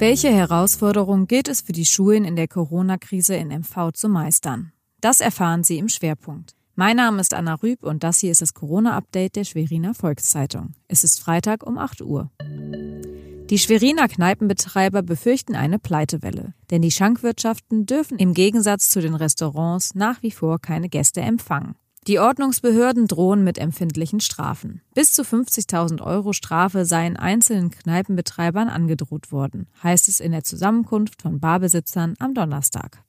[0.00, 4.70] Welche Herausforderungen gilt es für die Schulen in der Corona-Krise in MV zu meistern?
[5.00, 6.54] Das erfahren Sie im Schwerpunkt.
[6.76, 10.74] Mein Name ist Anna Rüb und das hier ist das Corona-Update der Schweriner Volkszeitung.
[10.86, 12.30] Es ist Freitag um 8 Uhr.
[13.50, 19.96] Die Schweriner Kneipenbetreiber befürchten eine Pleitewelle, denn die Schankwirtschaften dürfen im Gegensatz zu den Restaurants
[19.96, 21.74] nach wie vor keine Gäste empfangen.
[22.08, 24.80] Die Ordnungsbehörden drohen mit empfindlichen Strafen.
[24.94, 31.20] Bis zu 50.000 Euro Strafe seien einzelnen Kneipenbetreibern angedroht worden, heißt es in der Zusammenkunft
[31.20, 33.04] von Barbesitzern am Donnerstag.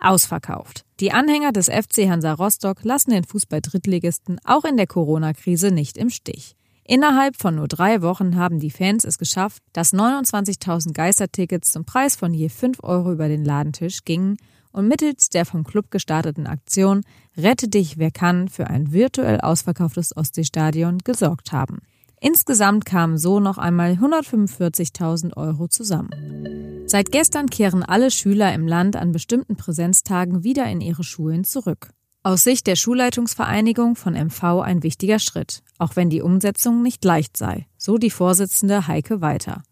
[0.00, 0.84] Ausverkauft.
[0.98, 6.10] Die Anhänger des FC Hansa Rostock lassen den Fußball-Drittligisten auch in der Corona-Krise nicht im
[6.10, 6.56] Stich.
[6.82, 12.16] Innerhalb von nur drei Wochen haben die Fans es geschafft, dass 29.000 Geistertickets zum Preis
[12.16, 14.38] von je 5 Euro über den Ladentisch gingen
[14.74, 17.02] und mittels der vom Club gestarteten Aktion
[17.36, 21.80] Rette dich, wer kann für ein virtuell ausverkauftes Ostseestadion gesorgt haben.
[22.20, 26.84] Insgesamt kamen so noch einmal 145.000 Euro zusammen.
[26.86, 31.90] Seit gestern kehren alle Schüler im Land an bestimmten Präsenztagen wieder in ihre Schulen zurück.
[32.22, 37.36] Aus Sicht der Schulleitungsvereinigung von MV ein wichtiger Schritt, auch wenn die Umsetzung nicht leicht
[37.36, 39.62] sei, so die Vorsitzende Heike Weiter.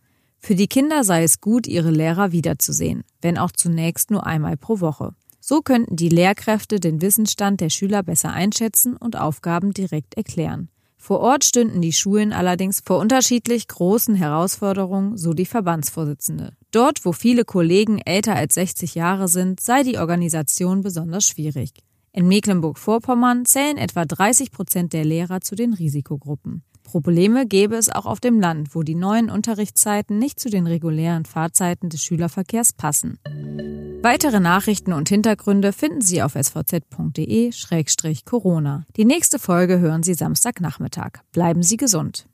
[0.44, 4.80] Für die Kinder sei es gut, ihre Lehrer wiederzusehen, wenn auch zunächst nur einmal pro
[4.80, 5.14] Woche.
[5.40, 10.68] So könnten die Lehrkräfte den Wissensstand der Schüler besser einschätzen und Aufgaben direkt erklären.
[10.98, 16.56] Vor Ort stünden die Schulen allerdings vor unterschiedlich großen Herausforderungen, so die Verbandsvorsitzende.
[16.72, 21.70] Dort, wo viele Kollegen älter als 60 Jahre sind, sei die Organisation besonders schwierig.
[22.12, 26.64] In Mecklenburg-Vorpommern zählen etwa 30 Prozent der Lehrer zu den Risikogruppen.
[26.82, 31.24] Probleme gäbe es auch auf dem Land, wo die neuen Unterrichtszeiten nicht zu den regulären
[31.24, 33.18] Fahrzeiten des Schülerverkehrs passen.
[34.02, 37.14] Weitere Nachrichten und Hintergründe finden Sie auf svz.de-corona.
[38.96, 41.20] Die nächste Folge hören Sie Samstagnachmittag.
[41.32, 42.26] Bleiben Sie gesund.